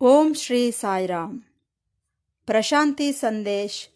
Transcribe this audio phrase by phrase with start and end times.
[0.00, 1.42] ಓಂ ಶ್ರೀ ಸಾಯಿರಾಮ್.
[2.46, 3.88] ಪ್ರಶಾಂತಿ ಸಂದೇಶ್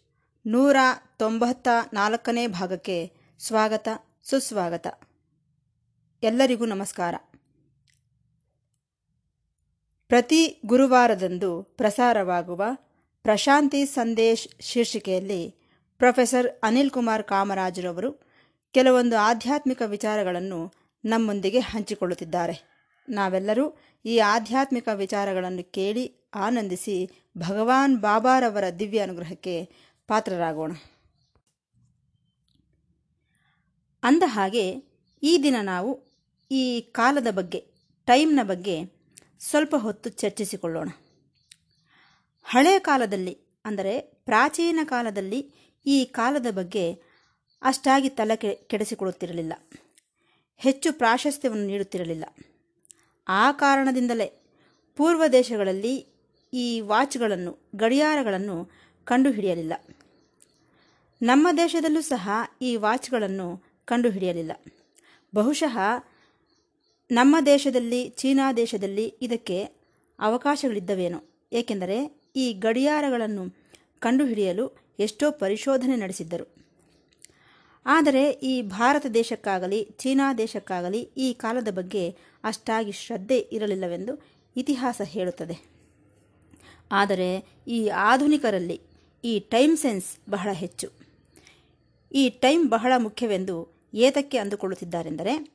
[0.47, 0.75] ನೂರ
[1.17, 3.87] ತೊಂಬತ್ತ ನಾಲ್ಕನೇ ಭಾಗಕ್ಕೆ ಸ್ವಾಗತ,
[4.23, 5.01] ಸುಸ್ವಾಗತ.
[6.23, 7.15] ಎಲ್ಲರಿಗೂ ನಮಸ್ಕಾರ.
[10.07, 12.63] ಪ್ರತಿ ಗುರುವಾರದಂದು ಪ್ರಸಾರವಾಗುವ
[13.21, 15.55] ಪ್ರಶಾಂತಿ ಸಂದೇಶ್ ಶೀರ್ಷಿಕೆಯಲ್ಲಿ
[15.97, 18.13] ಪ್ರೊಫೆಸರ್ ಅನಿಲ್ ಕುಮಾರ್ ಕಾಮರಾಜರವರು
[18.71, 20.73] ಕೆಲವೊಂದು ಆಧ್ಯಾತ್ಮಿಕ ವಿಚಾರಗಳನ್ನು
[21.05, 22.72] ನಮ್ಮೊಂದಿಗೆ ಹಂಚಿಕೊಳ್ಳುತ್ತಿದ್ದಾರೆ.
[23.09, 29.69] ನಾವೆಲ್ಲರೂ ಈ ಆಧ್ಯಾತ್ಮಿಕ ವಿಚಾರಗಳನ್ನು ಕೇಳಿ ಆನಂದಿಸಿ ಭಗವಾನ್ ಬಾಬಾರವರ ದಿವ್ಯ ಅನುಗ್ರಹಕ್ಕೆ
[30.07, 30.71] ಪಾತ್ರರಾಗೋಣ.
[34.03, 34.75] ಅಂದ ಹಾಗೆ
[35.23, 36.03] ಈ ದಿನ ನಾವು
[36.51, 37.67] ಈ ಕಾಲದ ಬಗ್ಗೆ,
[38.05, 38.83] ಟೈಮ್ನ ಬಗ್ಗೆ
[39.39, 40.89] ಸ್ವಲ್ಪ ಹೊತ್ತು ಚರ್ಚಿಸಿಕೊಳ್ಳೋಣ.
[42.43, 45.53] ಹಳೆಯ ಕಾಲದಲ್ಲಿ ಅಂದರೆ ಪ್ರಾಚೀನ ಕಾಲದಲ್ಲಿ
[45.85, 46.93] ಈ ಕಾಲದ ಬಗ್ಗೆ
[47.61, 49.53] ಅಷ್ಟಾಗಿ ತಲೆ ಕೆಡಿಸಿಕೊಳ್ಳುತ್ತಿರಲಿಲ್ಲ.
[50.57, 52.25] ಹೆಚ್ಚು ಪ್ರಾಶಸ್ತ್ಯವನ್ನು ನೀಡುತ್ತಿರಲಿಲ್ಲ.
[53.27, 54.43] ಆ ಕಾರಣದಿಂದಲೇ
[54.95, 56.07] ಪೂರ್ವ ದೇಶಗಳಲ್ಲಿ
[56.53, 58.69] ಈ ವಾಚ್ಗಳನ್ನು, ಗಡಿಯಾರಗಳನ್ನು
[59.05, 59.73] ಕಂಡುಹಿಡಿಯಲಿಲ್ಲ.
[61.21, 62.29] ನಮ್ಮ ದೇಶದಲ್ಲೂ ಸಹ
[62.61, 64.51] ಈ ವಾಚ್ಗಳನ್ನು ಕಂಡುಹಿಡಿಯಲಿಲ್ಲ.
[65.35, 65.77] ಬಹುಶಃ
[67.11, 69.63] ನಮ್ಮ ದೇಶದಲ್ಲಿ, ಚೀನಾ ದೇಶದಲ್ಲಿ ಇದಕ್ಕೆ
[70.19, 71.23] ಅವಕಾಶಗಳಿದ್ದವೇನೋ.
[71.53, 73.49] ಏಕೆಂದರೆ ಈ ಗಡಿಯಾರಗಳನ್ನು
[73.99, 76.55] ಕಂಡುಹಿಡಿಯಲು ಎಷ್ಟೋ ಪರಿಶೋಧನೆ ನಡೆಸಿದ್ದರು.
[77.85, 84.21] ಆದರೆ ಈ ಭಾರತ ದೇಶಕ್ಕಾಗಲಿ, ಚೀನಾ ದೇಶಕ್ಕಾಗಲಿ ಈ ಕಾಲದ ಬಗ್ಗೆ ಅಷ್ಟಾಗಿ ಶ್ರದ್ಧೆ ಇರಲಿಲ್ಲವೆಂದು
[84.57, 85.73] ಇತಿಹಾಸ ಹೇಳುತ್ತದೆ.
[86.91, 88.81] ಆದರೆ ಈ ಆಧುನಿಕರಲ್ಲಿ
[89.23, 90.91] ಈ ಟೈಮ್ ಸೆನ್ಸ್ ಬಹಳ ಹೆಚ್ಚು.
[92.11, 95.53] ಈ ಟೈಮ್ ಬಹಳ ಮುಖ್ಯವೆಂದು ಏತಕ್ಕೆ ಅಂದುಕೊಳ್ಳುತ್ತಿದ್ದಾರೆಂದರೆ,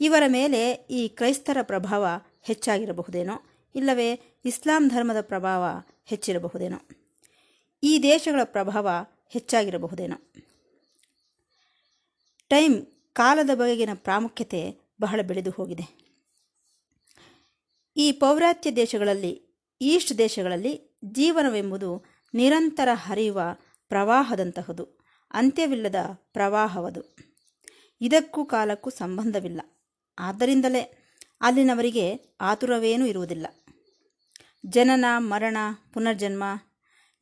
[0.00, 2.06] ಇವರ ಮೇಲೆ ಈ ಕ್ರೈಸ್ತರ ಪ್ರಭಾವ
[2.42, 3.42] ಹೆಚ್ಚಾಗಿರಬಹುದೇನೋ,
[3.74, 5.64] ಇಲ್ಲವೇ ಇಸ್ಲಾಂ ಧರ್ಮದ ಪ್ರಭಾವ
[6.04, 6.88] ಹೆಚ್ಚಿರಬಹುದೇನೋ,
[7.82, 8.88] ಈ ದೇಶಗಳ ಪ್ರಭಾವ
[9.28, 10.32] ಹೆಚ್ಚಾಗಿರಬಹುದೇನೋ.
[12.48, 16.05] ಟೈಮ್ ಕಾಲದ ಬಗೆಗಿನ ಪ್ರಾಮುಖ್ಯತೆ ಬಹಳ ಬೆಳೆದು ಹೋಗಿದೆ.
[17.96, 23.40] ಈ ಪೌರಾತ್ಯ ದೇಶಗಳಲ್ಲಿ, ಈಸ್ಟ್ ದೇಶಗಳಲ್ಲಿ ಜೀವನವೆಂಬುದು ನಿರಂತರ ಹರಿಯುವ
[23.88, 24.84] ಪ್ರವಾಹದಂತಹದು.
[25.30, 27.16] ಅಂತ್ಯವಿಲ್ಲದ ಪ್ರವಾಹವದು.
[28.00, 29.60] ಇದಕ್ಕೂ ಕಾಲಕ್ಕೂ ಸಂಬಂಧವಿಲ್ಲ.
[30.18, 30.98] ಆದ್ದರಿಂದಲೇ
[31.40, 33.46] ಅಲ್ಲಿನವರಿಗೆ ಆತುರವೇನೂ ಇರುವುದಿಲ್ಲ.
[34.66, 35.56] ಜನನ, ಮರಣ,
[35.92, 36.44] ಪುನರ್ಜನ್ಮ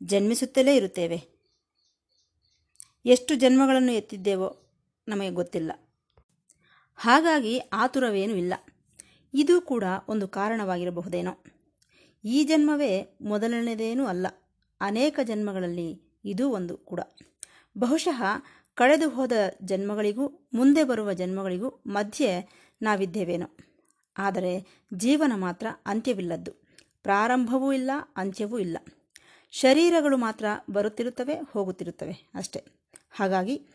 [0.02, 1.22] ಜನ್ಮಿಸುತ್ತಲೇ ಇರುತ್ತೇವೆ.
[3.04, 4.76] ಎಷ್ಟು ಜನ್ಮಗಳನ್ನು ಎತ್ತಿದ್ದೇವೋ
[5.08, 5.72] ನಮಗೆ ಗೊತ್ತಿಲ್ಲ.
[6.96, 8.54] ಹಾಗಾಗಿ ಆತುರವೇನೂ ಇಲ್ಲ.
[9.34, 11.44] ಇದು ಕೂಡ ಒಂದು ಕಾರಣವಾಗಿರಬಹುದೇನೋ.
[12.24, 14.26] ಈ ಜನ್ಮವೇ ಮೊದಲನೆಯದೇನೂ ಅಲ್ಲ,
[14.80, 17.00] ಅನೇಕ ಜನ್ಮಗಳಲ್ಲಿ ಇದು ಒಂದು ಕೂಡ.
[17.78, 18.22] ಬಹುಶಃ
[18.74, 22.48] ಕಳೆದು ಹೋದ ಜನ್ಮಗಳಿಗೂ ಮುಂದೆ ಬರುವ ಜನ್ಮಗಳಿಗೂ ಮಧ್ಯೆ
[22.82, 23.46] ನಾವಿದ್ದೇವೇನೋ.
[24.18, 26.52] ಆದರೆ ಜೀವನ ಮಾತ್ರ ಅಂತ್ಯವಿಲ್ಲದ್ದು.
[27.02, 28.78] ಪ್ರಾರಂಭವೂ ಇಲ್ಲ, ಅಂತ್ಯವೂ ಇಲ್ಲ.
[29.50, 32.64] ಶರೀರಗಳು ಮಾತ್ರ ಬರುತ್ತಿರುತ್ತವೆ, ಹೋಗುತ್ತಿರುತ್ತವೆ ಅಷ್ಟೆ.
[33.10, 33.66] ಹಾಗಾಗಿ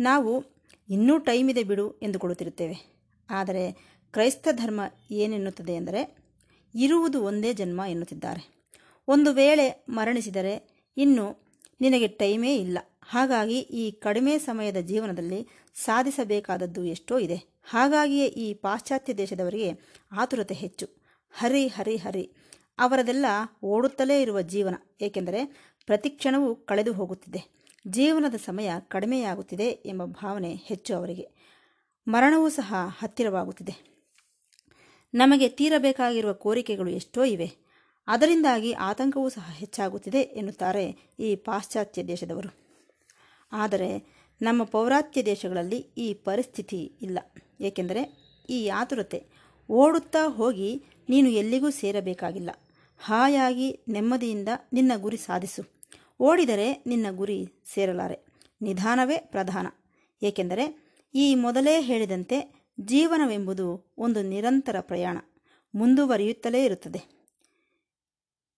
[0.00, 0.44] ನಾವು
[0.90, 2.96] ಇನ್ನೂ ಟೈಮ್ ಇದೆ ಬಿಡು ಎಂದುಕೊಳ್ಳುತ್ತಿರುತ್ತೇವೆ.
[3.30, 4.80] ಆದರೆ ಕ್ರೈಸ್ತ ಧರ್ಮ
[5.10, 6.16] ಏನೆನ್ನುತ್ತದೆ ಎಂದರೆ
[6.74, 8.56] ಇರುವುದು ಒಂದೇ ಜನ್ಮ ಎನ್ನುತ್ತಿದ್ದಾರೆ.
[9.08, 11.46] ಒಂದು ವೇಳೆ ಮರಣಿಸಿದರೆ ಇನ್ನು
[11.80, 12.78] ನಿನಗೆ ಟೈಮೇ ಇಲ್ಲ.
[13.02, 17.56] ಹಾಗಾಗಿ ಈ ಕಡಿಮೆ ಸಮಯದ ಜೀವನದಲ್ಲಿ ಸಾಧಿಸಬೇಕಾದದ್ದು ಎಷ್ಟೋ ಇದೆ.
[17.64, 19.72] ಹಾಗಾಗಿಯೇ ಈ ಪಾಶ್ಚಾತ್ಯ ದೇಶದವರಿಗೆ
[20.12, 20.86] ಆತುರತೆ ಹೆಚ್ಚು.
[21.30, 22.32] ಹರಿ ಹರಿ ಹರಿ.
[22.78, 23.26] ಅವರದೆಲ್ಲ
[23.64, 24.74] ಓಡುತ್ತಲೇ ಇರುವ ಜೀವನ.
[25.00, 25.44] ಏಕೆಂದರೆ
[25.86, 27.66] ಪ್ರತಿಕ್ಷಣವೂ ಕಳೆದು ಹೋಗುತ್ತಿದೆ.
[27.88, 31.28] ಜೀವನದ ಸಮಯ ಕಡಿಮೆಯಾಗುತ್ತಿದೆ ಎಂಬ ಭಾವನೆ ಹೆಚ್ಚು ಅವರಿಗೆ.
[32.08, 33.95] ಮರಣವೂ ಸಹ ಹತ್ತಿರವಾಗುತ್ತಿದೆ.
[35.16, 37.52] ನಮಗೆ ತೀರಬೇಕಾಗಿರುವ ಕೋರಿಕೆಗಳು ಎಷ್ಟೋ ಇವೆ.
[38.06, 42.54] ಅದರಿಂದಾಗಿ ಆತಂಕವೂ ಸಹ ಹೆಚ್ಚಾಗುತ್ತಿದೆ ಎನ್ನುತ್ತಾರೆ ಈ ಪಾಶ್ಚಾತ್ಯ ದೇಶದವರು.
[43.52, 47.18] ಆದರೆ ನಮ್ಮ ಪೌರಾತ್ಯ ದೇಶಗಳಲ್ಲಿ ಈ ಪರಿಸ್ಥಿತಿ ಇಲ್ಲ.
[47.60, 48.18] ಏಕೆಂದರೆ
[48.50, 49.26] ಈ ಆತುರತೆ
[49.70, 52.50] ಓಡುತ್ತಾ ಹೋಗಿ ನೀನು ಎಲ್ಲಿಗೂ ಸೇರಬೇಕಾಗಿಲ್ಲ.
[52.98, 55.62] ಹಾಯಾಗಿ ನೆಮ್ಮದಿಯಿಂದ ನಿನ್ನ ಗುರಿ ಸಾಧಿಸು.
[56.20, 58.18] ಓಡಿದರೆ ನಿನ್ನ ಗುರಿ ಸೇರಲಾರೆ.
[58.62, 59.66] ನಿಧಾನವೇ ಪ್ರಧಾನ.
[60.22, 65.18] ಏಕೆಂದರೆ ಈ ಮೊದಲೇ ಹೇಳಿದಂತೆ ಜೀವನವೆಂಬುದು ಒಂದು ನಿರಂತರ ಪ್ರಯಾಣ
[65.74, 67.16] ಮುಂದುವರಿಯುತ್ತಲೇ ಇರುತ್ತದೆ.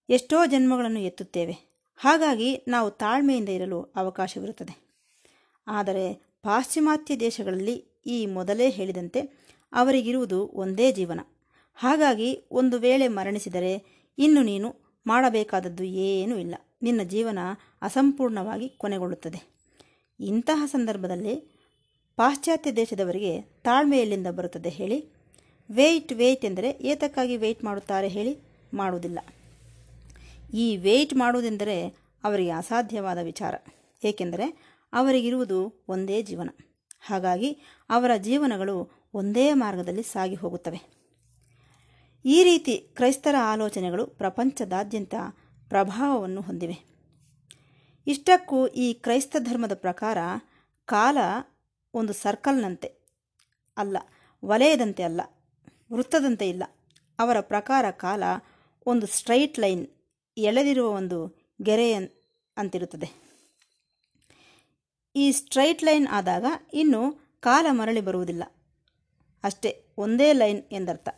[0.09, 1.53] ಎಷ್ಟೋ ಜನ್ಮಗಳನ್ನು ಎತ್ತುತ್ತೇವೆ.
[1.97, 4.99] ಹಾಗಾಗಿ ನಾವು ತಾಳ್ಮೆಯಿಂದ ಇರಲು ಅವಕಾಶವಿರುತ್ತದೆ.
[5.67, 9.21] ಆದರೆ ಪಾಶ್ಚಿಮಾತ್ಯ ದೇಶಗಳಲ್ಲಿ ಈ ಮೊದಲೇ ಹೇಳಿದಂತೆ
[9.73, 11.21] ಅವರಿಗಿರುವುದು ಒಂದೇ ಜೀವನ.
[11.75, 13.85] ಹಾಗಾಗಿ ಒಂದು ವೇಳೆ ಮರಣಿಸಿದರೆ
[14.19, 14.75] ಇನ್ನು ನೀನು
[15.07, 16.55] ಮಾಡಬೇಕಾದದ್ದು ಏನೂ ಇಲ್ಲ.
[16.83, 17.39] ನಿನ್ನ ಜೀವನ
[17.83, 19.59] ಅಸಂಪೂರ್ಣವಾಗಿ ಕೊನೆಗೊಳ್ಳುತ್ತದೆ.
[20.21, 21.58] ಇಂತಹ ಸಂದರ್ಭದಲ್ಲಿ
[22.19, 25.13] ಪಾಶ್ಚಾತ್ಯ ದೇಶದವರಿಗೆ ತಾಳ್ಮೆ ಎಲ್ಲಿಂದ ಬರುತ್ತದೆ ಹೇಳಿ?
[25.71, 28.39] ವೆಯ್ಟ್ ವೆಯ್ಟ್ ಎಂದರೆ ಏತಕ್ಕಾಗಿ ವೆಯ್ಟ್ ಮಾಡುತ್ತಾರೆ ಹೇಳಿ?
[28.75, 29.19] ಮಾಡುವುದಿಲ್ಲ.
[30.55, 31.87] ಈ ವೆಯ್ಟ್ ಮಾಡುವುದೆಂದರೆ
[32.25, 33.55] ಅವರಿಗೆ ಅಸಾಧ್ಯವಾದ ವಿಚಾರ.
[34.05, 36.49] ಏಕೆಂದರೆ ಅವರಿಗಿರುವುದು ಒಂದೇ ಜೀವನ.
[37.01, 37.53] ಹಾಗಾಗಿ
[37.91, 40.81] ಅವರ ಜೀವನಗಳು ಒಂದೇ ಮಾರ್ಗದಲ್ಲಿ ಸಾಗಿ ಹೋಗುತ್ತವೆ.
[42.25, 45.15] ಈ ರೀತಿ ಕ್ರೈಸ್ತರ ಆಲೋಚನೆಗಳು ಪ್ರಪಂಚದಾದ್ಯಂತ
[45.69, 46.85] ಪ್ರಭಾವವನ್ನು ಹೊಂದಿವೆ.
[48.07, 50.19] ಇಷ್ಟಕ್ಕೂ ಈ ಕ್ರೈಸ್ತ ಧರ್ಮದ ಪ್ರಕಾರ
[50.85, 51.19] ಕಾಲ
[51.95, 52.89] ಒಂದು ಸರ್ಕಲ್ನಂತೆ.
[53.77, 53.97] ಅಲ್ಲ,
[54.45, 55.21] ವಲಯದಂತೆ ಅಲ್ಲ,
[55.93, 56.65] ವೃತ್ತದಂತೆ ಇಲ್ಲ.
[57.19, 58.23] ಅವರ ಪ್ರಕಾರ ಕಾಲ
[58.87, 59.89] ಒಂದು ಸ್ಟ್ರೈಟ್ ಲೈನ್,
[60.37, 61.95] ಎಳೆದಿರುವ ಒಂದು ಗೆರೆ
[62.57, 63.29] ಅಂತಿರುತ್ತದೆ.
[65.17, 66.45] ಈ ಸ್ಟ್ರೈಟ್ ಲೈನ್ ಆದಾಗ
[66.75, 68.43] ಇನ್ನು ಕಾಲ ಮರಳಿ ಬರುವುದಿಲ್ಲ.
[69.45, 71.09] ಅಷ್ಟೇ, ಒಂದೇ ಲೈನ್ ಎಂದರ್ಥ.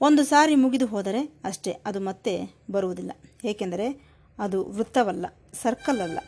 [0.00, 3.12] ಒಂದು ಸಾರಿ ಮುಗಿದು ಹೋದರೆ ಅಷ್ಟೇ, ಅದು ಮತ್ತೆ ಬರುವುದಿಲ್ಲ.
[3.44, 6.18] ಏಕೆಂದರೆ ಅದು ವೃತ್ತವಲ್ಲ, ಸರ್ಕಲ್ ಅಲ್ಲ.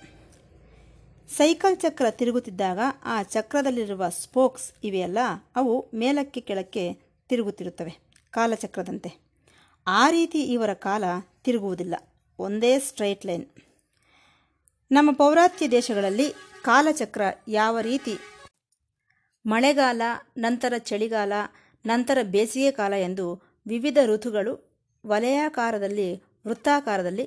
[1.29, 5.19] ಸೈಕಲ್ ಚಕ್ರ ತಿರುಗುತ್ತಿದ್ದಾಗ ಆ ಚಕ್ರದಲ್ಲಿರುವ ಸ್ಪೋಕ್ಸ್ ಇವೆಯಲ್ಲ,
[5.57, 6.93] ಅವು ಮೇಲಕ್ಕೆ ಕೆಳಕ್ಕೆ
[7.29, 7.93] ತಿರುಗುತ್ತಿರುತ್ತವೆ,
[8.31, 9.11] ಕಾಲಚಕ್ರದಂತೆ.
[9.87, 11.05] ಆ ರೀತಿ ಇವರ ಕಾಲ
[11.45, 11.95] ತಿರುಗುವುದಿಲ್ಲ,
[12.39, 13.47] ಒಂದೇ ಸ್ಟ್ರೈಟ್ ಲೈನ್.
[14.91, 16.29] ನಮ್ಮ ಪೌರಾತ್ಯ ದೇಶಗಳಲ್ಲಿ
[16.63, 18.15] ಕಾಲಚಕ್ರ ಯಾವ ರೀತಿ
[19.47, 20.03] ಮಳೆಗಾಲ,
[20.37, 21.33] ನಂತರ ಚಳಿಗಾಲ,
[21.87, 23.27] ನಂತರ ಬೇಸಿಗೆ ಕಾಲ ಎಂದು
[23.67, 24.55] ವಿವಿಧ ಋತುಗಳು
[25.07, 26.09] ವಲಯಾಕಾರದಲ್ಲಿ,
[26.47, 27.27] ವೃತ್ತಾಕಾರದಲ್ಲಿ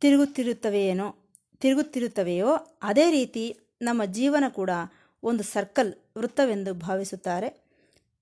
[0.00, 1.23] ತಿರುಗುತ್ತಿರುತ್ತವೆಯೇನೋ
[1.64, 4.70] ತಿರುಗುತ್ತಿರುತ್ತವೆಯೋ, ಅದೇ ರೀತಿ ನಮ್ಮ ಜೀವನ ಕೂಡ
[5.22, 7.64] ಒಂದು ಸರ್ಕಲ್ ವೃತ್ತವೆಂದು ಭಾವಿಸುತ್ತಾರೆ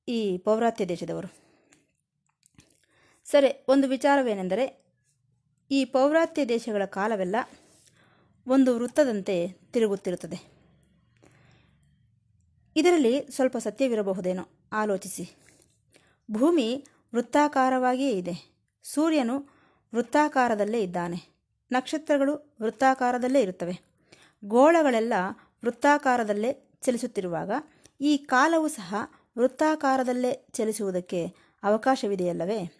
[0.08, 1.34] ಈ ಪೌರಾತ್ಯ ದೇಶದವರು.
[3.24, 4.84] ಸರಿ, ಒಂದು ವಿಚಾರವೇನೆಂದರೆ,
[5.70, 7.36] ಈ ಪೌರಾತ್ಯ ದೇಶಗಳ ಕಾಲವೆಲ್ಲ
[8.46, 10.52] ಒಂದು ವೃತ್ತದಂತೆ ತಿರುಗುತ್ತಿರುತ್ತದೆ.
[12.76, 15.30] ಇದರಲ್ಲಿ ಸ್ವಲ್ಪ ಸತ್ಯವಿರಬಹುದೇನೋ, ಆಲೋಚಿಸಿ.
[16.30, 18.54] ಭೂಮಿ ವೃತ್ತಾಕಾರವಾಗಿಯೇ ಇದೆ.
[18.82, 19.38] ಸೂರ್ಯನು
[19.94, 21.31] ವೃತ್ತಾಕಾರದಲ್ಲೇ ಇದ್ದಾನೆ.
[21.72, 23.80] ನಕ್ಷತ್ರಗಳು ವೃತ್ತಾಕಾರದಲ್ಲೇ ಇರುತ್ತವೆ.
[24.44, 25.12] ಗೋಳಗಳೆಲ್ಲ
[25.64, 27.50] ವೃತ್ತಾಕಾರದಲ್ಲೇ ಚಲಿಸುತ್ತಿರುವಾಗ
[28.00, 28.94] ಈ ಕಾಲವು ಸಹ
[29.38, 31.26] ವೃತ್ತಾಕಾರದಲ್ಲೇ ಚಲಿಸುವುದಕ್ಕೆ
[31.62, 32.76] ಅವಕಾಶವಿದೆಯಲ್ಲವೇ?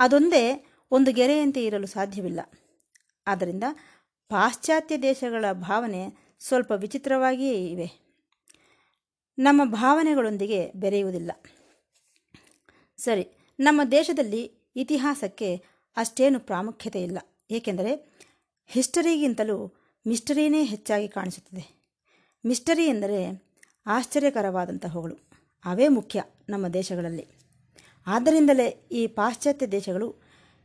[0.00, 2.40] ಅದೊಂದೇ ಒಂದು ಗೆರೆಯಂತೆ ಇರಲು ಸಾಧ್ಯವಿಲ್ಲ.
[3.26, 3.64] ಆದ್ದರಿಂದ
[4.28, 8.02] ಪಾಶ್ಚಾತ್ಯ ದೇಶಗಳ ಭಾವನೆ ಸ್ವಲ್ಪ ವಿಚಿತ್ರವಾಗಿಯೇ ಇವೆ.
[9.38, 11.30] ನಮ್ಮ ಭಾವನೆಗಳೊಂದಿಗೆ ಬೆರೆಯುವುದಿಲ್ಲ.
[12.96, 15.64] ಸರಿ, ನಮ್ಮ ದೇಶದಲ್ಲಿ ಇತಿಹಾಸಕ್ಕೆ
[15.96, 17.18] ಅಷ್ಟೇನು ಪ್ರಾಮುಖ್ಯತೆ ಇಲ್ಲ.
[17.52, 18.18] ಏಕೆಂದರೆ
[18.66, 19.74] ಹಿಸ್ಟರಿಗಿಂತಲೂ
[20.06, 21.82] ಮಿಸ್ಟರಿನೇ ಹೆಚ್ಚಾಗಿ ಕಾಣಿಸುತ್ತದೆ.
[22.46, 23.42] ಮಿಸ್ಟರಿ ಎಂದರೆ
[23.86, 25.16] ಆಶ್ಚರ್ಯಕರವಾದಂತಹವುಗಳು.
[25.64, 27.26] ಅವೇ ಮುಖ್ಯ ನಮ್ಮ ದೇಶಗಳಲ್ಲಿ.
[28.06, 30.16] ಆದ್ದರಿಂದಲೇ ಈ ಪಾಶ್ಚಾತ್ಯ ದೇಶಗಳು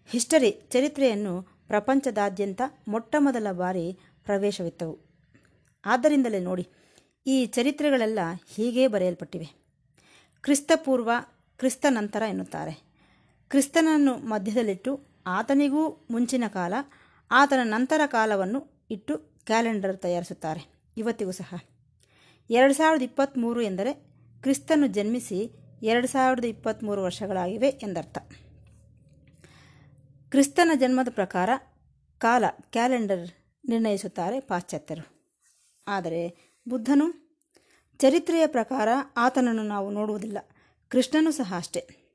[0.07, 5.00] ಹಿಸ್ಟರಿ, ಚರಿತ್ರೆಯನ್ನು ಪ್ರಪಂಚದಾದ್ಯಂತ ಮೊಟ್ಟಮೊದಲ ಬಾರಿ ಪ್ರವೇಶವಿತ್ತವು.
[5.86, 6.68] ಆದ್ದರಿಂದಲೇ ನೋಡಿ,
[7.28, 8.19] ಈ ಚರಿತ್ರೆಗಳೆಲ್ಲ
[8.56, 9.48] ಹೀಗೇ ಬರೆಯಲ್ಪಟ್ಟಿವೆ.
[10.42, 11.12] ಕ್ರಿಸ್ತಪೂರ್ವ
[11.57, 12.88] ಕ್ರಿಸ್ತ ನಂತರ ಎನ್ನುತ್ತಾರೆ.
[13.50, 16.74] ಕ್ರಿಸ್ತನನ್ನು ಮಧ್ಯದಲ್ಲಿಟ್ಟು ಆತನಿಗೂ ಮುಂಚಿನ ಕಾಲ,
[17.31, 20.74] ಆತನ ನಂತರ ಕಾಲವನ್ನು ಇಟ್ಟು ಕ್ಯಾಲೆಂಡರ್ ತಯಾರಿಸುತ್ತಾರೆ.
[20.97, 21.59] ಇವತ್ತಿಗೂ ಸಹ.
[22.50, 23.94] ಎರಡು ಸಾವಿರದ ಇಪ್ಪತ್ತ್ಮೂರು ಎಂದರೆ
[24.41, 25.51] ಕ್ರಿಸ್ತನು ಜನ್ಮಿಸಿ
[25.83, 28.18] ಎರಡು ಸಾವಿರದ ಇಪ್ಪತ್ತ್ಮೂರು ವರ್ಷಗಳಾಗಿವೆ ಎಂದರ್ಥ.
[30.29, 31.50] ಕ್ರಿಸ್ತನ ಜನ್ಮದ ಪ್ರಕಾರ
[32.18, 33.30] ಕಾಲ ಕ್ಯಾಲೆಂಡರ್
[33.69, 35.35] ನಿರ್ಣಯಿಸುತ್ತಾರೆ ಪಾಶ್ಚಾತ್ಯರು.
[35.88, 37.38] ಆದರೆ ಬುದ್ಧನು
[38.00, 38.88] ಚರಿತ್ರೆಯ ಪ್ರಕಾರ
[39.18, 40.38] ಆತನನ್ನು ನಾವು ನೋಡುವುದಿಲ್ಲ.
[40.89, 42.06] ಕೃಷ್ಣನು ಸಹ ಅಷ್ಟೇ.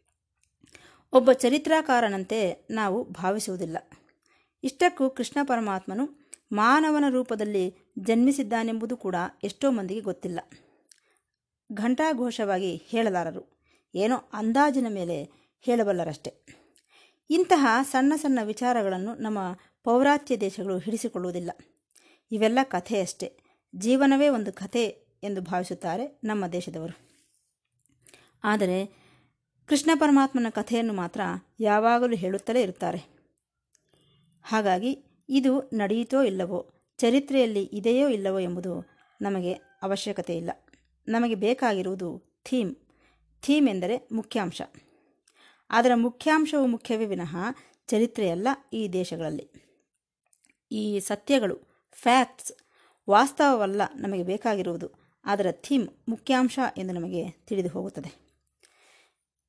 [1.12, 3.76] ಒಬ್ಬ ಚರಿತ್ರಾಕಾರನಂತೆ ನಾವು ಭಾವಿಸುವುದಿಲ್ಲ.
[4.64, 9.14] ಇಷ್ಟಕ್ಕೂ ಕೃಷ್ಣ ಪರಮಾತ್ಮನು ಮಾನವನ ರೂಪದಲ್ಲಿ ಜನ್ಮಿಸಿದ್ದಾನೆಂಬುದು ಕೂಡ
[9.44, 10.40] ಎಷ್ಟೋ ಮಂದಿಗೆ ಗೊತ್ತಿಲ್ಲ.
[11.74, 13.62] ಘಂಟಾಘೋಷವಾಗಿ ಹೇಳಲಾರರು.
[13.94, 15.24] ಏನೋ ಅಂದಾಜಿನ ಮೇಲೆ
[15.60, 16.62] ಹೇಳಬಲ್ಲರಷ್ಟೆ.
[17.30, 19.38] ಇಂತಹ ಸಣ್ಣ ಸಣ್ಣ ವಿಚಾರಗಳನ್ನು ನಮ್ಮ
[19.84, 21.50] ಪೌರಾತ್ಯ ದೇಶಗಳು ಹಿಡಿಸಿಕೊಳ್ಳುವುದಿಲ್ಲ.
[22.32, 23.38] ಇವೆಲ್ಲ ಕಥೆಯಷ್ಟೇ
[23.76, 24.84] ಜೀವನವೇ ಒಂದು ಕಥೆ
[25.22, 26.98] ಎಂದು ಭಾವಿಸುತ್ತಾರೆ ನಮ್ಮ ದೇಶದವರು.
[28.44, 29.01] ಆದರೆ
[29.66, 31.20] ಕೃಷ್ಣ ಪರಮಾತ್ಮನ ಕಥೆಯನ್ನು ಮಾತ್ರ
[31.60, 32.98] ಯಾವಾಗಲೂ ಹೇಳುತ್ತಲೇ ಇರುತ್ತಾರೆ.
[34.42, 38.86] ಹಾಗಾಗಿ ಇದು ನಡೆಯಿತೋ ಇಲ್ಲವೋ, ಚರಿತ್ರೆಯಲ್ಲಿ ಇದೆಯೋ ಇಲ್ಲವೋ ಎಂಬುದು
[39.22, 40.50] ನಮಗೆ ಅವಶ್ಯಕತೆ ಇಲ್ಲ.
[41.08, 42.76] ನಮಗೆ ಬೇಕಾಗಿರುವುದು ಥೀಮ್.
[43.42, 44.62] ಥೀಮ್ ಎಂದರೆ ಮುಖ್ಯಾಂಶ.
[45.70, 47.36] ಅದರ ಮುಖ್ಯಾಂಶವು ಮುಖ್ಯವೇ ವಿನಃ
[47.86, 49.50] ಚರಿತ್ರೆಯಲ್ಲ ಈ ದೇಶಗಳಲ್ಲಿ.
[50.72, 52.52] ಈ ಸತ್ಯಗಳು, ಫ್ಯಾಕ್ಟ್ಸ್,
[53.10, 54.90] ವಾಸ್ತವವಲ್ಲ ನಮಗೆ ಬೇಕಾಗಿರುವುದು.
[55.24, 58.31] ಅದರ ಥೀಮ್ ಮುಖ್ಯಾಂಶ ಎಂದು ನಮಗೆ ತಿಳಿದು ಹೋಗುತ್ತದೆ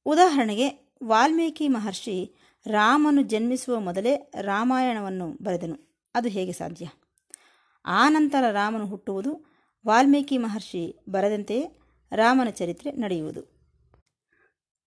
[0.05, 2.35] ಉದಾಹರಣೆಗೆ, ವಾಲ್ಮೀಕಿ ಮಹರ್ಷಿ
[2.67, 6.07] ರಾಮನು ಜನ್ಮಿಸುವ ಮೊದಲೇ ರಾಮಾಯಣವನ್ನು ಬರೆದನು.
[6.15, 6.87] ಅದು ಹೇಗೆ ಸಾಧ್ಯ?
[7.85, 9.45] ಆ ನಂತರ ರಾಮನು ಹುಟ್ಟುವುದು
[9.87, 11.79] ವಾಲ್ಮೀಕಿ ಮಹರ್ಷಿ ಬರೆದಂತೆಯೇ
[12.15, 13.53] ರಾಮನ ಚರಿತ್ರೆ ನಡೆಯುವುದು.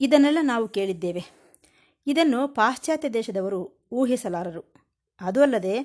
[0.01, 1.25] ಇದನ್ನೆಲ್ಲ ನಾವು ಕೇಳಿದ್ದೇವೆ.
[2.07, 4.75] ಇದನ್ನು ಪಾಶ್ಚಾತ್ಯ ದೇಶದವರು ಊಹಿಸಲಾರರು.
[5.21, 5.83] ಅದು ಅಲ್ಲದೆ,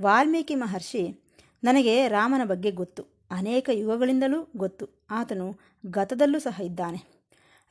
[0.00, 1.32] ವಾಲ್ಮೀಕಿ ಮಹರ್ಷಿ
[1.64, 3.02] ನನಗೆ ರಾಮನ ಬಗ್ಗೆ ಗೊತ್ತು.
[3.30, 5.06] ಅನೇಕ ಯುಗಗಳಿಂದಲೂ ಗೊತ್ತು.
[5.10, 7.13] ಆತನು ಗತದಲ್ಲೂ ಸಹ ಇದ್ದಾನೆ.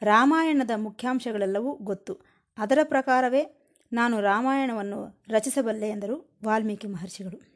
[0.04, 2.20] ರಾಮಾಯಣದ ಮುಖ್ಯಾಂಶಗಳೆಲ್ಲವೂ ಗೊತ್ತು.
[2.58, 7.54] ಅದರ ಪ್ರಕಾರವೇ ನಾನು ರಾಮಾಯಣವನ್ನು ರಚಿಸಬಲ್ಲೆ ಎಂದರು ವಾಲ್ಮೀಕಿ ಮಹರ್ಷಿಗಳು.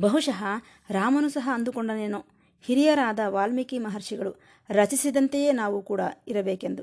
[0.00, 0.44] ಬಹುಶಃ
[0.90, 2.24] ರಾಮನು ಸಹ ಅಂದುಕೊಂಡನೇನೋ,
[2.62, 4.40] ಹಿರಿಯರಾದ ವಾಲ್ಮೀಕಿ ಮಹರ್ಷಿಗಳು
[4.70, 6.82] ರಚಿಸಿದಂತೆಯೇ ನಾವು ಕೂಡ ಇರಬೇಕೆಂದು.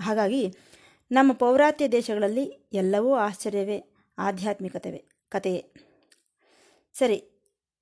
[0.00, 0.54] ಹಾಗಾಗಿ
[1.10, 3.84] ನಮ್ಮ ಪೌರಾತ್ಯ ದೇಶಗಳಲ್ಲಿ ಎಲ್ಲವೂ ಆಶ್ಚರ್ಯವೇ,
[4.18, 5.72] ಆಧ್ಯಾತ್ಮಿಕತೆವೇ, ಕಥೆಯೇ.
[6.92, 7.24] ಸರಿ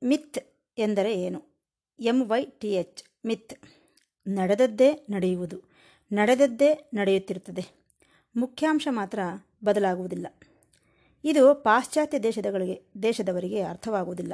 [0.05, 0.38] ಮಿತ್
[0.78, 1.43] ಎಂದರೆ ಏನು?
[2.00, 3.55] M Y T H myth
[4.28, 5.75] ನಡೆದದ್ದೇ ನಡೆಯುವುದು.
[6.13, 7.87] ನಡೆದದ್ದೇ ನಡೆಯುತ್ತಿರುತ್ತದೆ.
[8.37, 9.19] ಮುಖ್ಯಾಂಶ ಮಾತ್ರ
[9.65, 10.27] ಬದಲಾಗುವುದಿಲ್ಲ.
[11.25, 14.33] ಇದು ಪಾಶ್ಚಾತ್ಯ ದೇಶದಗಳಿಗೆ, ದೇಶದವರಿಗೆ ಅರ್ಥವಾಗುವುದಿಲ್ಲ.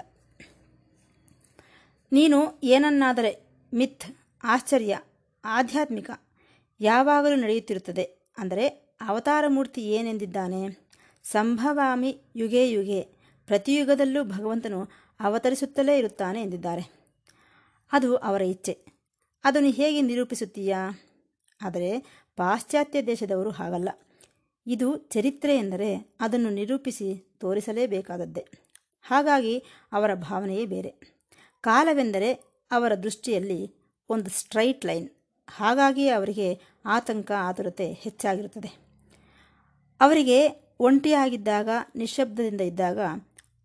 [2.13, 4.05] ನೀನು ಏನನ್ನಾದರೆ ಮಿತ್
[4.45, 5.01] ಆಶ್ಚರ್ಯ,
[5.45, 6.11] ಆಧ್ಯಾತ್ಮಿಕ
[6.81, 8.03] ಯಾವಾಗಲೂ ನಡೆಯುತ್ತಿರುತ್ತದೆ.
[8.39, 8.69] ಅಂದರೆ
[9.01, 10.91] ಅವತಾರ ಮೂರ್ತಿ ಏನೆಂದಿದ್ದಾನೆ?
[11.25, 13.03] ಸಂಭವಾಮಿ ಯುಗೆ ಯುಗೆ,
[13.47, 14.89] ಪ್ರತಿಯುಗದಲ್ಲೂ ಭಗವಂತನು
[15.21, 16.93] ಅವತರಿಸುತ್ತಲೇ ಇರುತ್ತಾನೆ ಎಂದಿದ್ದಾರೆ.
[17.93, 18.85] ಅದು ಅವರ ಇಚ್ಛೆ.
[19.45, 20.91] ಅದನ್ನು ಹೇಗೆ ನಿರೂಪಿಸುತ್ತೀಯಾ?
[21.63, 21.99] ಆದರೆ
[22.37, 23.89] ಪಾಶ್ಚಾತ್ಯ ದೇಶದವರು ಹಾಗಲ್ಲ.
[24.67, 28.47] ಇದು ಚರಿತ್ರೆ ಎಂದರೆ ಅದನ್ನು ನಿರೂಪಿಸಿ ತೋರಿಸಲೇಬೇಕಾದದ್ದೇ.
[29.03, 29.59] ಹಾಗಾಗಿ
[29.93, 31.23] ಅವರ ಭಾವನೆಯೇ ಬೇರೆ.
[31.61, 32.33] ಕಾಲವೆಂದರೆ
[32.71, 33.75] ಅವರ ದೃಷ್ಟಿಯಲ್ಲಿ
[34.09, 35.11] ಒಂದು ಸ್ಟ್ರೈಟ್ ಲೈನ್.
[35.51, 38.73] ಹಾಗಾಗಿ ಅವರಿಗೆ ಆತಂಕ, ಆತುರತೆ ಹೆಚ್ಚಾಗಿರುತ್ತದೆ.
[40.01, 40.49] ಅವರಿಗೆ
[40.81, 42.99] ಒಂಟಿಯಾಗಿದ್ದಾಗ, ನಿಶ್ಶಬ್ದದಿಂದ ಇದ್ದಾಗ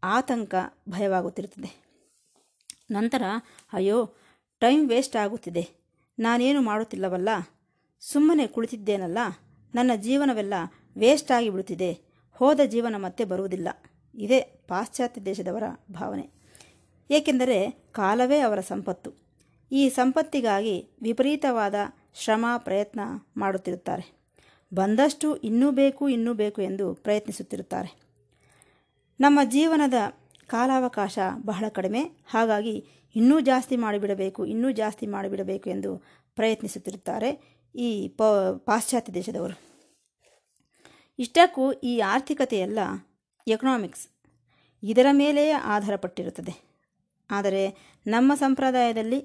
[0.04, 0.56] ಆತಂಕ
[0.90, 1.88] ಭಯವಾಗುತ್ತಿರುತ್ತದೆ.
[2.92, 3.22] ನಂತರ,
[3.74, 4.16] ಅಯ್ಯೋ,
[4.60, 5.70] ಟೈಮ್ ವೇಸ್ಟ್ ಆಗುತ್ತಿದೆ.
[6.20, 7.30] ನಾನೇನು ಮಾಡುತ್ತಿಲ್ಲವಲ್ಲ?
[8.00, 9.18] ಸುಮ್ಮನೆ ಕುಳಿತಿದ್ದೇನಲ್ಲ?
[9.76, 10.54] ನನ್ನ ಜೀವನವೆಲ್ಲ
[10.98, 12.00] ವೇಸ್ಟ್ ಆಗಿಬಿಡುತ್ತಿದೆ
[12.32, 13.68] ಹೋದ ಜೀವನ ಮತ್ತೆ ಬರುವುದಿಲ್ಲ.
[14.16, 16.30] ಇದೇ ಪಾಶ್ಚಾತ್ಯ ದೇಶದವರ ಭಾವನೆ.
[17.12, 19.12] ಏಕೆಂದರೆ ಕಾಲವೇ ಅವರ ಸಂಪತ್ತು.
[19.72, 21.76] ಈ ಸಂಪತ್ತಿಗಾಗಿ ವಿಪರೀತವಾದ
[22.14, 23.00] ಶ್ರಮ, ಪ್ರಯತ್ನ
[23.38, 24.18] ಮಾಡುತ್ತಿರುತ್ತಾರೆ.
[24.74, 28.02] ಬಂದಷ್ಟು ಇನ್ನೂ ಬೇಕು ಇನ್ನೂ ಬೇಕು ಎಂದು ಪ್ರಯತ್ನಿಸುತ್ತಿರುತ್ತಾರೆ.
[29.20, 29.94] ನಮ್ಮ ಜೀವನದ
[30.48, 32.04] ಕಾಲಾವಕಾಶ ಬಹಳ ಕಡಿಮೆ.
[32.28, 32.86] ಹಾಗಾಗಿ
[33.16, 35.98] ಇನ್ನೂ ಜಾಸ್ತಿ ಮಾಡಿಬಿಡಬೇಕು, ಇನ್ನೂ ಜಾಸ್ತಿ ಮಾಡಿಬಿಡಬೇಕು ಎಂದು
[36.36, 37.57] ಪ್ರಯತ್ನಿಸುತ್ತಿರುತ್ತಾರೆ.
[37.76, 38.08] ಈ
[38.66, 39.68] ಪಾಶ್ಚಾತ್ಯ ದೇಶದವರು.
[41.20, 42.80] ಇಷ್ಟಕ್ಕೂ ಈ ಆರ್ಥಿಕತೆಯೆಲ್ಲ
[43.48, 44.08] ಎಕನಾಮಿಕ್ಸ್
[44.84, 46.54] ಇದರ ಮೇಲೆಯೇ ಆಧಾರಪಟ್ಟಿರುತ್ತದೆ.
[47.32, 49.22] ಆದರೆ ನಮ್ಮ ಸಂಪ್ರದಾಯದಲ್ಲಿ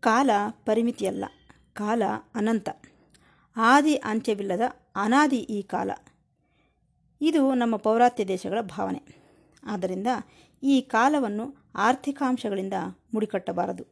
[0.00, 1.24] ಕಾಲ ಪರಿಮಿತಿಯಲ್ಲ,
[1.72, 2.02] ಕಾಲ
[2.34, 2.68] ಅನಂತ.
[3.56, 4.60] ಆದಿ ಅಂತ್ಯವಿಲ್ಲದ
[4.96, 5.90] ಅನಾದಿ ಈ ಕಾಲ.
[7.20, 9.02] ಇದು ನಮ್ಮ ಪೌರಾತ್ಯ ದೇಶಗಳ ಭಾವನೆ.
[9.64, 10.06] ಆದ್ದರಿಂದ
[10.62, 12.74] ಈ ಕಾಲವನ್ನು ಆರ್ಥಿಕಾಂಶಗಳಿಂದ
[13.14, 13.86] ಮುಡಿಕಟ್ಟಬಾರದು.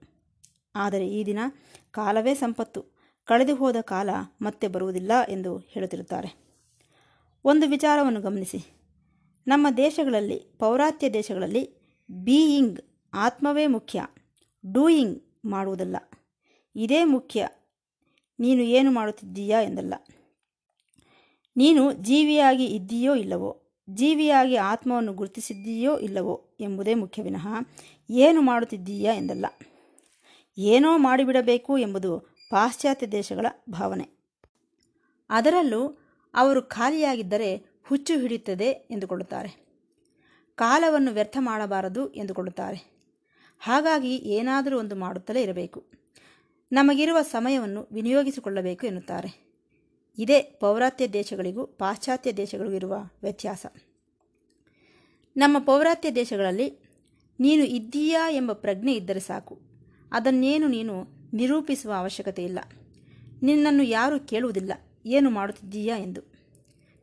[0.75, 1.39] ಆದರೆ ಈ ದಿನ
[1.91, 2.94] ಕಾಲವೇ ಸಂಪತ್ತು.
[3.25, 4.11] ಕಳೆದು ಹೋದ ಕಾಲ
[4.43, 6.45] ಮತ್ತೆ ಬರುವುದಿಲ್ಲ ಎಂದು ಹೇಳುತ್ತಿರುತ್ತಾರೆ.
[7.45, 8.59] ಒಂದು ವಿಚಾರವನ್ನು ಗಮನಿಸಿ.
[9.47, 11.75] ನಮ್ಮ ದೇಶಗಳಲ್ಲಿ, ಪೌರಾತ್ಯ ದೇಶಗಳಲ್ಲಿ
[12.11, 12.81] ಬೀಯಿಂಗ್
[13.15, 14.07] ಆತ್ಮವೇ ಮುಖ್ಯ,
[14.73, 15.97] ಡೂಯಿಂಗ್ ಮಾಡುವುದಲ್ಲ.
[16.77, 17.49] ಇದೇ ಮುಖ್ಯ,
[18.41, 19.95] ನೀನು ಏನು ಮಾಡುತ್ತಿದ್ದೀಯಾ ಎಂದಲ್ಲ.
[21.57, 27.49] ನೀನು ಜೀವಿಯಾಗಿ ಇದ್ದೀಯೋ ಇಲ್ಲವೋ, ಜೀವಿಯಾಗಿ ಆತ್ಮವನ್ನು ಗುರುತಿಸಿದ್ದೀಯೋ ಇಲ್ಲವೋ ಎಂಬುದೇ ಮುಖ್ಯ ವಿನಃ,
[28.11, 29.47] ಏನು ಮಾಡುತ್ತಿದ್ದೀಯಾ ಎಂದಲ್ಲ.
[30.59, 34.09] ಏನೋ ಮಾಡಿಬಿಡಬೇಕು ಎಂಬುದು ಪಾಶ್ಚಾತ್ಯ ದೇಶಗಳ ಭಾವನೆ.
[35.31, 35.99] ಅದರಲ್ಲೂ
[36.35, 39.67] ಅವರು ಖಾಲಿಯಾಗಿದ್ದರೆ ಹುಚ್ಚು ಹಿಡಿಯುತ್ತದೆ ಎಂದುಕೊಳ್ಳುತ್ತಾರೆ.
[40.55, 43.09] ಕಾಲವನ್ನು ವ್ಯರ್ಥ ಮಾಡಬಾರದು ಎಂದುಕೊಳ್ಳುತ್ತಾರೆ.
[43.59, 45.85] ಹಾಗಾಗಿ ಏನಾದರೂ ಒಂದು ಮಾಡುತ್ತಲೇ ಇರಬೇಕು.
[46.73, 49.59] ನಮಗಿರುವ ಸಮಯವನ್ನು ವಿನಿಯೋಗಿಸಿಕೊಳ್ಳಬೇಕು ಎನ್ನುತ್ತಾರೆ.
[50.19, 53.67] ಇದೇ ಪೌರಾತ್ಯ ದೇಶಗಳಿಗೂ ಪಾಶ್ಚಾತ್ಯ ದೇಶಗಳಿಗೂ ಇರುವ ವ್ಯತ್ಯಾಸ.
[55.37, 56.79] ನಮ್ಮ ಪೌರಾತ್ಯ ದೇಶಗಳಲ್ಲಿ
[57.41, 59.59] ನೀನು ಇದ್ದೀಯಾ ಎಂಬ ಪ್ರಜ್ಞೆ ಇದ್ದರೆ ಸಾಕು.
[60.13, 62.59] ಅದನ್ನೇನು ನೀನು ನಿರೂಪಿಸುವ ಅವಶ್ಯಕತೆ ಇಲ್ಲ.
[63.43, 64.73] ನಿನ್ನನ್ನು ಯಾರೂ ಕೇಳುವುದಿಲ್ಲ.
[65.07, 66.21] ಏನು ಮಾಡುತ್ತಿದ್ದೀಯಾ ಎಂದು.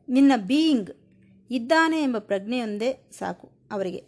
[0.08, 0.90] ನಿನ್ನ ಬೀಯಿಂಗ್
[1.50, 4.04] ಇದ್ದಾನೆ ಎಂಬ ಪ್ರಜ್ಞೆಯೊಂದೇ ಸಾಕು ಅವರಿಗೆ.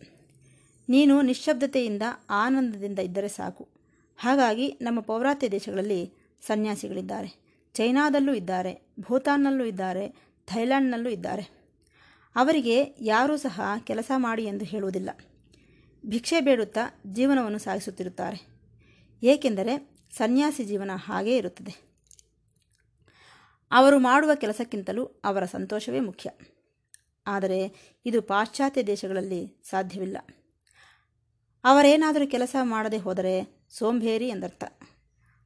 [0.89, 3.69] ನೀನು ನಿಶ್ಶಬ್ದತೆಯಿಂದ ಆನಂದದಿಂದ ಇದ್ದರೆ ಸಾಕು.
[4.17, 6.13] ಹಾಗಾಗಿ ನಮ್ಮ ಪೌರಾತ್ಯ ದೇಶಗಳಲ್ಲಿ
[6.47, 7.61] ಸನ್ಯಾಸಿಗಳಿದ್ದಾರೆ.
[7.75, 10.09] ಚೈನಾದಲ್ಲೂ ಇದ್ದಾರೆ, ಭೂತಾನ್ನಲ್ಲೂ ಇದ್ದಾರೆ,
[10.47, 11.43] ಥೈಲ್ಯಾಂಡ್ನಲ್ಲೂ ಇದ್ದಾರೆ.
[12.37, 15.11] ಅವರಿಗೆ ಯಾರೂ ಸಹ ಕೆಲಸ ಮಾಡಿ ಎಂದು ಹೇಳುವುದಿಲ್ಲ.
[16.07, 16.81] ಭಿಕ್ಷೆ ಬೇಡುತ್ತಾ
[17.13, 18.47] ಜೀವನವನ್ನು ಸಾಗಿಸುತ್ತಿರುತ್ತಾರೆ.
[19.23, 21.95] ಏಕೆಂದರೆ ಸನ್ಯಾಸಿ ಜೀವನ ಹಾಗೇ ಇರುತ್ತದೆ.
[23.71, 26.31] ಅವರು ಮಾಡುವ ಕೆಲಸಕ್ಕಿಂತಲೂ ಅವರ ಸಂತೋಷವೇ ಮುಖ್ಯ.
[27.27, 27.75] ಆದರೆ
[28.07, 30.17] ಇದು ಪಾಶ್ಚಾತ್ಯ ದೇಶಗಳಲ್ಲಿ ಸಾಧ್ಯವಿಲ್ಲ.
[31.65, 34.65] ಅವರೇನಾದರೂ ಕೆಲಸ ಮಾಡದೆ ಹೋದರೆ ಸೋಂಬೇರಿ ಎಂದರ್ಥ.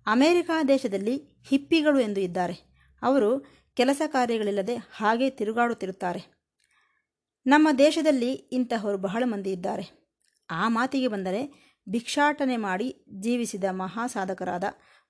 [0.06, 2.54] ಅಮೇರಿಕಾ ದೇಶದಲ್ಲಿ ಹಿಪ್ಪಿಗಳು ಎಂದು ಇದ್ದಾರೆ.
[3.02, 6.38] ಅವರು ಕೆಲಸ ಕಾರ್ಯಗಳಿಲ್ಲದೆ ಹಾಗೆ ತಿರುಗಾಡುತ್ತಿರುತ್ತಾರೆ.
[7.46, 10.08] ನಮ್ಮ ದೇಶದಲ್ಲಿ ಇಂತಹವರು ಬಹಳ ಮಂದಿ ಇದ್ದಾರೆ.
[10.50, 14.64] ಆ ಮಾತಿಗೆ ಬಂದರೆ ಭಿಕ್ಷಾಟನೆ ಮಾಡಿ ಜೀವಿಸಿದ ಮಹಾಸಾಧಕರಾದ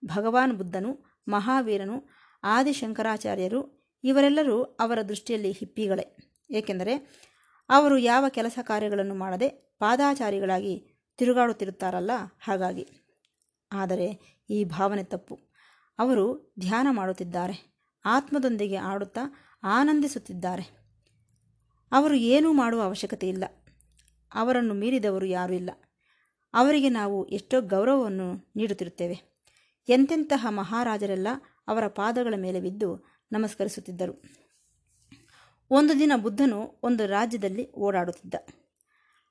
[0.04, 2.08] ಭಗವಾನ್ ಬುದ್ಧನು, ಮಹಾವೀರನು,
[2.44, 6.16] ಆದಿಶಂಕರಾಚಾರ್ಯರು ಇವರೆಲ್ಲರೂ ಅವರ ದೃಷ್ಟಿಯಲ್ಲಿ ಹಿಪ್ಪಿಗಳೇ.
[6.50, 7.24] ಏಕೆಂದರೆ
[7.68, 12.10] ಅವರು ಯಾವ ಕೆಲಸ ಕಾರ್ಯಗಳನ್ನು ಮಾಡದೆ ಪಾದಾಚಾರಿಗಳಾಗಿ ತಿರುಗಾಡುತ್ತಿರುತ್ತಾರಲ್ಲ
[12.44, 12.88] ಹಾಗಾಗಿ.
[13.72, 15.38] ಆದರೆ ಈ ಭಾವನೆ ತಪ್ಪು.
[15.98, 19.20] ಅವರು ಧ್ಯಾನ ಮಾಡುತ್ತಿದ್ದಾರೆ, ಆತ್ಮದೊಂದಿಗೆ ಆಡುತ್ತಾ
[19.62, 20.78] ಆನಂದಿಸುತ್ತಿದ್ದಾರೆ.
[21.92, 23.44] ಅವರು ಏನೂ ಮಾಡುವ ಅವಶ್ಯಕತೆ ಇಲ್ಲ
[24.34, 25.70] ಅವರನ್ನು ಮೀರಿದವರು ಯಾರೂ ಇಲ್ಲ.
[26.54, 29.16] ಅವರಿಗೆ ನಾವು ಎಷ್ಟೋ ಗೌರವವನ್ನು ನೀಡುತ್ತಿರುತ್ತೇವೆ.
[29.88, 31.28] ಎಂತೆಂತಹ ಮಹಾರಾಜರೆಲ್ಲ
[31.68, 34.22] ಅವರ ಪಾದಗಳ ಮೇಲೆ ಬಿದ್ದು ನಮಸ್ಕರಿಸುತ್ತಿದ್ದರು.
[35.70, 38.34] ಒಂದು ದಿನ ಬುದ್ಧನು ಒಂದು ರಾಜ್ಯದಲ್ಲಿ ಓಡಾಡುತ್ತಿದ್ದ.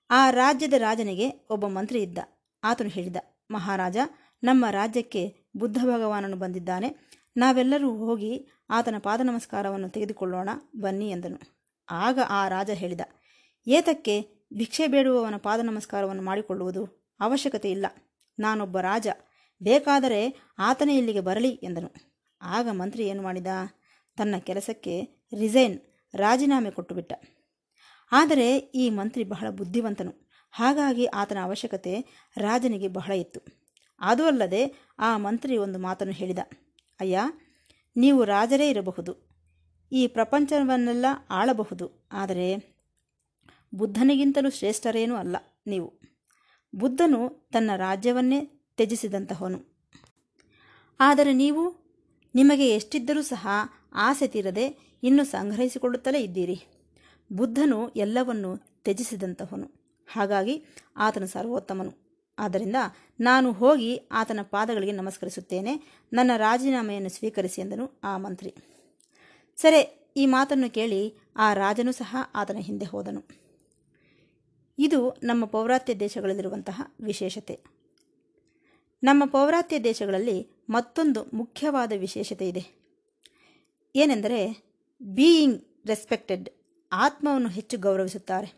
[0.09, 2.17] ಆ ರಾಜ್ಯದ ರಾಜನಿಗೆ ಒಬ್ಬ ಮಂತ್ರಿ ಇದ್ದ.
[2.63, 3.15] ಆತನು ಹೇಳಿದ,
[3.51, 3.97] ಮಹಾರಾಜ,
[4.43, 6.95] ನಮ್ಮ ರಾಜ್ಯಕ್ಕೆ ಬುದ್ಧ ಭಗವಾನನು ಬಂದಿದ್ದಾನೆ.
[7.37, 11.39] ನಾವೆಲ್ಲರೂ ಹೋಗಿ ಆತನ ಪಾದ ನಮಸ್ಕಾರವನ್ನು ತೆಗೆದುಕೊಳ್ಳೋಣ, ಬನ್ನಿ ಎಂದನು.
[11.89, 13.01] ಆಗ ಆ ರಾಜ ಹೇಳಿದ,
[13.67, 17.06] ಏತಕ್ಕೆ ಭಿಕ್ಷೆ ಬೇಡುವವನ ಪಾದ ನಮಸ್ಕಾರವನ್ನು ಮಾಡಿಕೊಳ್ಳುವುದು?
[17.19, 17.85] ಅವಶ್ಯಕತೆ ಇಲ್ಲ.
[18.39, 19.07] ನಾನೊಬ್ಬ ರಾಜ.
[19.63, 21.93] ಬೇಕಾದರೆ ಆತನೇ ಇಲ್ಲಿಗೆ ಬರಲಿ ಎಂದನು.
[22.41, 23.47] ಆಗ ಮಂತ್ರಿ ಏನು ಮಾಡಿದ?
[24.17, 25.01] ತನ್ನ ಕೆಲಸಕ್ಕೆ
[25.39, 25.79] ರಿಸೈನ್
[26.15, 27.13] ರಾಜೀನಾಮೆ ಕೊಟ್ಟುಬಿಟ್ಟ.
[28.11, 30.29] ಆದರೆ ಈ ಮಂತ್ರಿ ಬಹಳ ಬುದ್ಧಿವಂತನು.
[30.51, 32.05] ಹಾಗಾಗಿ ಆತನ ಅವಶ್ಯಕತೆ
[32.37, 33.41] ರಾಜನಿಗೆ ಬಹಳ ಇತ್ತು.
[33.99, 36.39] ಅದು ಅಲ್ಲದೆ ಆ ಮಂತ್ರಿ ಒಂದು ಮಾತನ್ನು ಹೇಳಿದ.
[36.99, 37.19] ಅಯ್ಯ,
[37.95, 39.27] ನೀವು ರಾಜರೇ ಇರಬಹುದು.
[39.91, 42.09] ಈ ಪ್ರಪಂಚವನ್ನೆಲ್ಲ ಆಳಬಹುದು.
[42.11, 42.77] ಆದರೆ
[43.75, 45.35] ಬುದ್ಧನಿಗಿಂತಲೂ ಶ್ರೇಷ್ಠರೇನೂ ಅಲ್ಲ
[45.67, 46.06] ನೀವು.
[46.77, 48.41] ಬುದ್ಧನು ತನ್ನ ರಾಜ್ಯವನ್ನೇ
[48.75, 49.77] ತ್ಯಜಿಸಿದಂತಹವನು.
[50.99, 51.87] ಆದರೆ ನೀವು
[52.35, 53.47] ನಿಮಗೆ ಎಷ್ಟಿದ್ದರೂ ಸಹ
[53.93, 56.63] ಆಸೆ ತೀರದೆ ಇನ್ನೂ ಸಂಗ್ರಹಿಸಿಕೊಳ್ಳುತ್ತಲೇ ಇದ್ದೀರಿ.
[57.31, 59.71] ಬುದ್ಧನು ಎಲ್ಲವನ್ನು ತ್ಯಜಿಸಿದಂತಹವನು.
[60.11, 60.65] ಹಾಗಾಗಿ
[60.97, 61.93] ಆತನು ಸರ್ವೋತ್ತಮನು.
[62.39, 62.75] ಆದ್ದರಿಂದ
[63.19, 66.03] ನಾನು ಹೋಗಿ ಆತನ ಪಾದಗಳಿಗೆ ನಮಸ್ಕರಿಸುತ್ತೇನೆ.
[66.13, 68.55] ನನ್ನ ರಾಜೀನಾಮೆಯನ್ನು ಸ್ವೀಕರಿಸಿ ಎಂದನು ಆ ಮಂತ್ರಿ.
[69.55, 73.46] ಸರಿ, ಈ ಮಾತನ್ನು ಕೇಳಿ ಆ ರಾಜನು ಸಹ ಆತನ ಹಿಂದೆ ಹೋದನು.
[74.79, 77.59] ಇದು ನಮ್ಮ ಪೌರಾತ್ಯ ದೇಶಗಳಲ್ಲಿರುವಂತಹ ವಿಶೇಷತೆ.
[79.03, 82.65] ನಮ್ಮ ಪೌರಾತ್ಯ ದೇಶಗಳಲ್ಲಿ ಮತ್ತೊಂದು ಮುಖ್ಯವಾದ ವಿಶೇಷತೆ ಇದೆ.
[83.95, 84.63] ಏನೆಂದರೆ
[85.01, 86.49] ಬೀಯಿಂಗ್ ರೆಸ್ಪೆಕ್ಟೆಡ್
[86.91, 88.53] ಆತ್ಮವನ್ನು ಹೆಚ್ಚು ಗೌರವಿಸುತ್ತಾರೆ.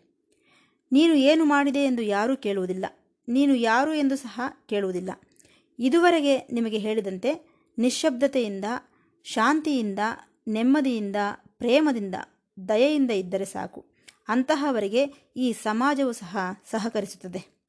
[0.91, 2.85] ನೀನು ಏನು ಮಾಡಿದೆ ಎಂದು ಯಾರೂ ಕೇಳುವುದಿಲ್ಲ.
[3.29, 5.09] ನೀನು ಯಾರು ಎಂದು ಸಹ ಕೇಳುವುದಿಲ್ಲ.
[5.79, 8.65] ಇದುವರೆಗೆ ನಿಮಗೆ ಹೇಳಿದಂತೆ, ನಿಶ್ಶಬ್ದತೆಯಿಂದ,
[9.23, 9.99] ಶಾಂತಿಯಿಂದ,
[10.47, 11.15] ನೆಮ್ಮದಿಯಿಂದ,
[11.57, 12.15] ಪ್ರೇಮದಿಂದ,
[12.69, 13.88] ದಯೆಯಿಂದ ಇದ್ದರೆ ಸಾಕು.
[14.29, 16.37] ಅಂತಹವರಿಗೆ ಈ ಸಮಾಜವು ಸಹ
[16.71, 17.59] ಸಹಕರಿಸುತ್ತದೆ.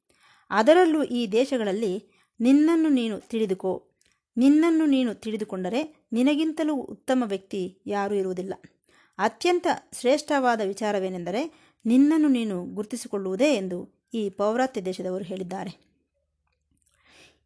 [0.49, 2.05] ಅದರಲ್ಲೂ ಈ ದೇಶಗಳಲ್ಲಿ
[2.39, 3.87] ನಿನ್ನನ್ನು ನೀನು ತಿಳಿದುಕೋ.
[4.37, 8.53] ನಿನ್ನನ್ನು ನೀನು ತಿಳಿದುಕೊಂಡರೆ ನಿನಗಿಂತಲೂ ಉತ್ತಮ ವ್ಯಕ್ತಿ ಯಾರೂ ಇರುವುದಿಲ್ಲ.
[9.17, 9.67] ಅತ್ಯಂತ
[9.99, 15.91] ಶ್ರೇಷ್ಠವಾದ ವಿಚಾರವೇನೆಂದರೆ ನಿನ್ನನ್ನು ನೀನು ಗುರುತಿಸಿಕೊಳ್ಳುವುದೇ ಎಂದು ಈ ಪೌರಾತ್ಯ ದೇಶದವರು ಹೇಳಿದ್ದಾರೆ.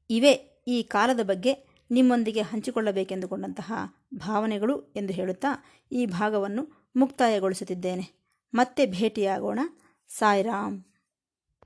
[0.09, 3.73] ಇವೇ ಈ ಕಾಲದ ಬಗ್ಗೆ ನಿಮ್ಮೊಂದಿಗೆ ಹಂಚಿಕೊಳ್ಳಬೇಕೆಂದುಕೊಂಡಂತಹ
[4.13, 8.24] ಭಾವನೆಗಳು ಎಂದು ಹೇಳುತ್ತಾ ಈ ಭಾಗವನ್ನು ಮುಕ್ತಾಯಗೊಳಿಸುತ್ತಿದ್ದೇನೆ.
[8.55, 9.59] ಮತ್ತೆ ಭೇಟಿಯಾಗೋಣ.
[10.09, 10.94] ಸಾಯಿರಾಮ್.